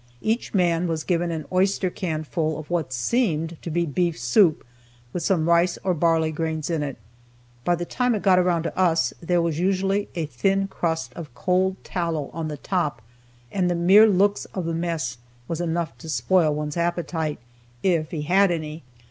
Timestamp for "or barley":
5.83-6.31